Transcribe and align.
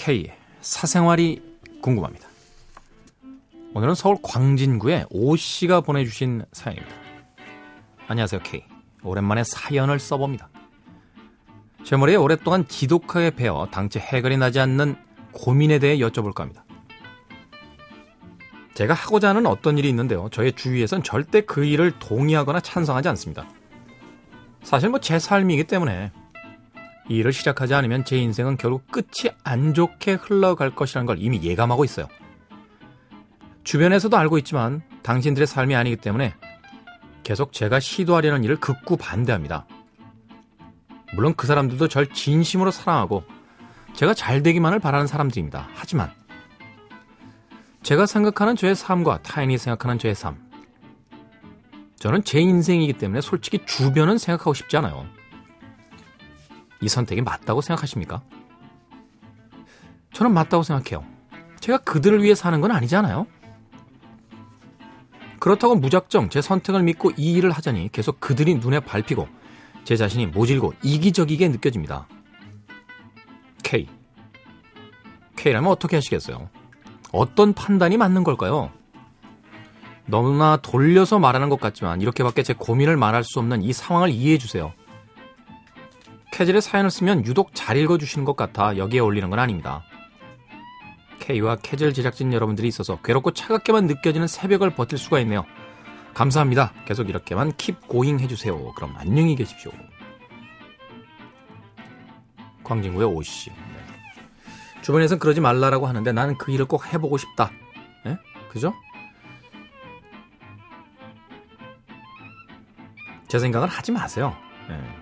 K 0.00 0.32
사생활이 0.62 1.42
궁금합니다. 1.82 2.26
오늘은 3.74 3.94
서울 3.94 4.16
광진구의 4.22 5.04
오 5.10 5.36
씨가 5.36 5.82
보내주신 5.82 6.42
사연입니다. 6.52 6.96
안녕하세요 8.08 8.40
K. 8.42 8.64
오랜만에 9.02 9.44
사연을 9.44 9.98
써봅니다. 9.98 10.48
제 11.84 11.98
머리에 11.98 12.16
오랫동안 12.16 12.66
지독하게 12.66 13.32
베어 13.32 13.68
당최 13.70 14.00
해결이 14.00 14.38
나지 14.38 14.58
않는 14.60 14.96
고민에 15.32 15.78
대해 15.78 15.98
여쭤볼까 15.98 16.38
합니다. 16.38 16.64
제가 18.72 18.94
하고자 18.94 19.28
하는 19.28 19.44
어떤 19.44 19.76
일이 19.76 19.90
있는데요. 19.90 20.30
저의 20.30 20.54
주위에선 20.54 21.02
절대 21.02 21.42
그 21.42 21.66
일을 21.66 21.98
동의하거나 21.98 22.60
찬성하지 22.60 23.08
않습니다. 23.10 23.46
사실 24.62 24.88
뭐 24.88 24.98
제 24.98 25.18
삶이기 25.18 25.64
때문에 25.64 26.10
이 27.10 27.16
일을 27.16 27.32
시작하지 27.32 27.74
않으면 27.74 28.04
제 28.04 28.16
인생은 28.16 28.56
결국 28.56 28.86
끝이 28.86 29.34
안 29.42 29.74
좋게 29.74 30.12
흘러갈 30.12 30.70
것이라는 30.76 31.06
걸 31.06 31.16
이미 31.18 31.42
예감하고 31.42 31.84
있어요. 31.84 32.06
주변에서도 33.64 34.16
알고 34.16 34.38
있지만 34.38 34.82
당신들의 35.02 35.48
삶이 35.48 35.74
아니기 35.74 35.96
때문에 35.96 36.34
계속 37.24 37.52
제가 37.52 37.80
시도하려는 37.80 38.44
일을 38.44 38.60
극구 38.60 38.96
반대합니다. 38.96 39.66
물론 41.12 41.34
그 41.34 41.48
사람들도 41.48 41.88
절 41.88 42.06
진심으로 42.06 42.70
사랑하고 42.70 43.24
제가 43.94 44.14
잘 44.14 44.44
되기만을 44.44 44.78
바라는 44.78 45.08
사람들입니다. 45.08 45.68
하지만 45.74 46.12
제가 47.82 48.06
생각하는 48.06 48.54
저의 48.54 48.76
삶과 48.76 49.22
타인이 49.22 49.58
생각하는 49.58 49.98
저의 49.98 50.14
삶. 50.14 50.38
저는 51.98 52.22
제 52.22 52.38
인생이기 52.38 52.92
때문에 52.92 53.20
솔직히 53.20 53.58
주변은 53.66 54.16
생각하고 54.18 54.54
싶지 54.54 54.76
않아요. 54.76 55.06
이 56.80 56.88
선택이 56.88 57.22
맞다고 57.22 57.60
생각하십니까? 57.60 58.22
저는 60.12 60.32
맞다고 60.32 60.62
생각해요. 60.62 61.04
제가 61.60 61.78
그들을 61.78 62.22
위해 62.22 62.34
사는 62.34 62.60
건 62.60 62.70
아니잖아요. 62.70 63.26
그렇다고 65.38 65.74
무작정 65.74 66.28
제 66.28 66.42
선택을 66.42 66.82
믿고 66.82 67.12
이 67.16 67.32
일을 67.32 67.50
하자니 67.50 67.90
계속 67.92 68.20
그들이 68.20 68.56
눈에 68.56 68.80
밟히고 68.80 69.28
제 69.84 69.96
자신이 69.96 70.26
모질고 70.26 70.74
이기적이게 70.82 71.48
느껴집니다. 71.48 72.06
K. 73.62 73.88
K라면 75.36 75.70
어떻게 75.70 75.96
하시겠어요? 75.96 76.50
어떤 77.12 77.54
판단이 77.54 77.96
맞는 77.96 78.24
걸까요? 78.24 78.70
너무나 80.06 80.58
돌려서 80.58 81.18
말하는 81.18 81.48
것 81.48 81.60
같지만 81.60 82.00
이렇게밖에 82.00 82.42
제 82.42 82.52
고민을 82.52 82.96
말할 82.96 83.24
수 83.24 83.38
없는 83.38 83.62
이 83.62 83.72
상황을 83.72 84.10
이해해 84.10 84.38
주세요. 84.38 84.72
캐즐의 86.40 86.62
사연을 86.62 86.90
쓰면 86.90 87.26
유독 87.26 87.50
잘 87.52 87.76
읽어주시는 87.76 88.24
것 88.24 88.34
같아 88.34 88.78
여기에 88.78 89.00
올리는 89.00 89.28
건 89.28 89.38
아닙니다. 89.38 89.82
K와 91.20 91.56
캐즐 91.56 91.92
제작진 91.92 92.32
여러분들이 92.32 92.66
있어서 92.66 92.98
괴롭고 93.02 93.32
차갑게만 93.32 93.86
느껴지는 93.86 94.26
새벽을 94.26 94.74
버틸 94.74 94.96
수가 94.96 95.20
있네요. 95.20 95.44
감사합니다. 96.14 96.72
계속 96.86 97.10
이렇게만 97.10 97.52
킵 97.52 97.86
고잉 97.86 98.20
해주세요. 98.20 98.72
그럼 98.72 98.94
안녕히 98.96 99.36
계십시오. 99.36 99.70
광진구의 102.64 103.06
오씨. 103.08 103.50
네. 103.50 103.56
주변에선 104.80 105.18
그러지 105.18 105.42
말라라고 105.42 105.86
하는데 105.88 106.10
나는 106.10 106.38
그 106.38 106.52
일을 106.52 106.64
꼭 106.64 106.90
해보고 106.90 107.18
싶다. 107.18 107.50
네? 108.06 108.16
그죠? 108.48 108.72
제 113.28 113.38
생각은 113.38 113.68
하지 113.68 113.92
마세요. 113.92 114.34
네. 114.70 114.99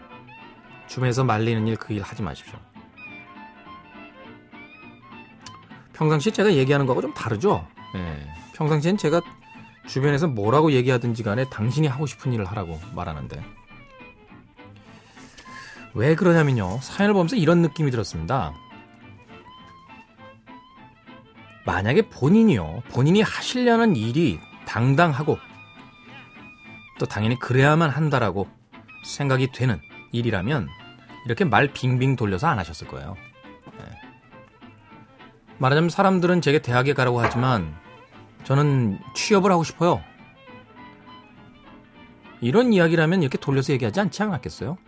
주변에서 0.89 1.25
말리는 1.25 1.67
일 1.67 1.77
그 1.77 1.93
일 1.95 2.03
하지 2.03 2.23
마십시오. 2.23 2.59
평상시 5.93 6.31
제가 6.31 6.55
얘기하는 6.55 6.87
거하고 6.87 7.03
좀 7.03 7.13
다르죠? 7.15 7.67
네. 7.95 8.27
평상시엔 8.55 8.97
제가 8.97 9.21
주변에서 9.87 10.29
뭐라고 10.29 10.73
얘기하든지 10.73 11.23
간에 11.23 11.45
당신이 11.51 11.87
하고 11.87 12.07
싶은 12.07 12.33
일을 12.33 12.45
하라고 12.47 12.79
말하는데. 12.95 13.43
왜 15.95 16.15
그러냐면요. 16.15 16.79
사연을 16.81 17.15
보면서 17.15 17.35
이런 17.37 17.63
느낌이 17.63 17.91
들었습니다. 17.91 18.53
만약에 21.67 22.09
본인이요. 22.11 22.83
본인이 22.91 23.21
하시려는 23.23 23.97
일이 23.97 24.39
당당하고 24.67 25.39
또 26.99 27.07
당연히 27.07 27.39
그래야만 27.39 27.91
한다라고 27.91 28.49
생각이 29.05 29.53
되는 29.53 29.81
일이라면 30.13 30.69
이렇게 31.29 31.45
말 31.45 31.69
빙빙 31.75 32.17
돌려서 32.17 32.47
안 32.47 32.59
하셨을 32.59 32.89
거예요. 32.89 33.15
네. 33.79 33.85
말하자면 35.59 35.91
사람들은 35.91 36.41
제게 36.41 36.63
대학에 36.63 36.95
가라고 36.95 37.21
하지만 37.21 37.77
저는 38.45 38.99
취업을 39.15 39.53
하고 39.53 39.63
싶어요. 39.63 40.03
이런 42.41 42.73
이야기라면 42.73 43.21
이렇게 43.21 43.37
돌려서 43.37 43.75
얘기하지 43.75 44.01
않지 44.01 44.23
않았겠어요? 44.23 44.79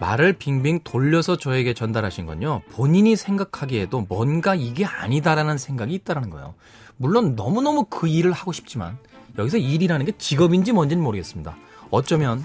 말을 0.00 0.32
빙빙 0.32 0.80
돌려서 0.82 1.36
저에게 1.36 1.72
전달하신 1.72 2.26
건요. 2.26 2.62
본인이 2.72 3.14
생각하기에도 3.14 4.06
뭔가 4.08 4.56
이게 4.56 4.84
아니다라는 4.84 5.58
생각이 5.58 5.94
있다라는 5.94 6.28
거예요. 6.30 6.54
물론 6.96 7.36
너무너무 7.36 7.84
그 7.84 8.08
일을 8.08 8.32
하고 8.32 8.50
싶지만 8.50 8.98
여기서 9.38 9.58
일이라는 9.58 10.04
게 10.04 10.12
직업인지 10.18 10.72
뭔지는 10.72 11.04
모르겠습니다. 11.04 11.56
어쩌면 11.92 12.42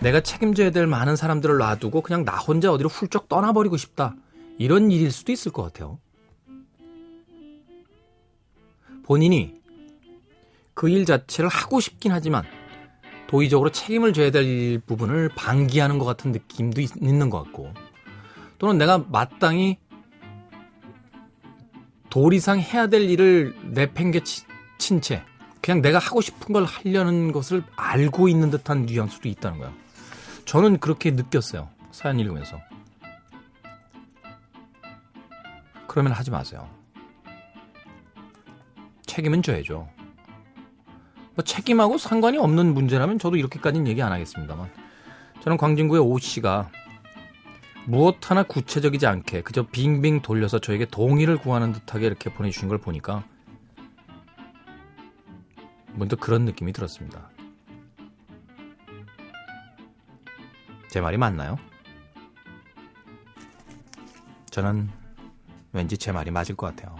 내가 0.00 0.20
책임져야 0.20 0.70
될 0.70 0.86
많은 0.86 1.16
사람들을 1.16 1.58
놔두고 1.58 2.02
그냥 2.02 2.24
나 2.24 2.36
혼자 2.36 2.72
어디로 2.72 2.88
훌쩍 2.88 3.28
떠나버리고 3.28 3.76
싶다. 3.76 4.14
이런 4.58 4.90
일일 4.90 5.10
수도 5.10 5.32
있을 5.32 5.52
것 5.52 5.62
같아요. 5.62 5.98
본인이 9.04 9.54
그 10.74 10.88
일 10.88 11.04
자체를 11.04 11.48
하고 11.48 11.80
싶긴 11.80 12.12
하지만 12.12 12.42
도의적으로 13.28 13.70
책임을 13.70 14.12
져야 14.12 14.30
될 14.30 14.80
부분을 14.80 15.30
방기하는 15.34 15.98
것 15.98 16.04
같은 16.04 16.32
느낌도 16.32 16.80
있, 16.80 16.90
있는 17.00 17.30
것 17.30 17.42
같고 17.44 17.72
또는 18.58 18.76
내가 18.78 18.98
마땅히 18.98 19.78
도리상 22.10 22.60
해야 22.60 22.86
될 22.86 23.02
일을 23.02 23.54
내팽개친 23.70 25.00
채 25.00 25.22
그냥 25.62 25.80
내가 25.80 25.98
하고 25.98 26.20
싶은 26.20 26.52
걸 26.52 26.64
하려는 26.64 27.32
것을 27.32 27.62
알고 27.76 28.28
있는 28.28 28.50
듯한 28.50 28.86
뉘앙스도 28.86 29.28
있다는 29.28 29.58
거예요. 29.58 29.83
저는 30.44 30.78
그렇게 30.78 31.10
느꼈어요. 31.10 31.68
사연 31.90 32.18
읽으면서. 32.20 32.60
그러면 35.86 36.12
하지 36.12 36.30
마세요. 36.30 36.68
책임은 39.06 39.42
져야죠. 39.42 39.88
뭐 41.34 41.44
책임하고 41.44 41.98
상관이 41.98 42.38
없는 42.38 42.74
문제라면 42.74 43.18
저도 43.18 43.36
이렇게까지는 43.36 43.86
얘기 43.86 44.02
안 44.02 44.12
하겠습니다만 44.12 44.70
저는 45.42 45.56
광진구의 45.56 46.00
오 46.02 46.18
씨가 46.18 46.70
무엇 47.86 48.30
하나 48.30 48.42
구체적이지 48.42 49.06
않게 49.06 49.42
그저 49.42 49.66
빙빙 49.66 50.22
돌려서 50.22 50.58
저에게 50.58 50.86
동의를 50.86 51.36
구하는 51.38 51.72
듯하게 51.72 52.06
이렇게 52.06 52.32
보내주신 52.32 52.68
걸 52.68 52.78
보니까 52.78 53.24
문득 55.92 56.18
그런 56.18 56.44
느낌이 56.44 56.72
들었습니다. 56.72 57.33
제 60.94 61.00
말이 61.00 61.16
맞나요? 61.16 61.58
저는 64.48 64.88
왠지 65.72 65.98
제 65.98 66.12
말이 66.12 66.30
맞을 66.30 66.54
것 66.54 66.68
같아요. 66.68 66.96